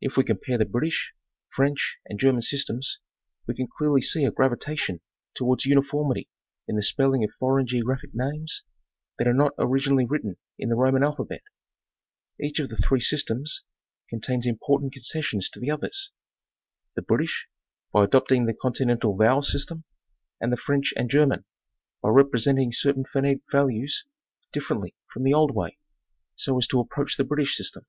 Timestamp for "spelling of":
6.84-7.32